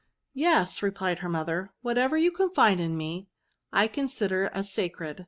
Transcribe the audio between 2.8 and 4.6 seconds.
me, I consider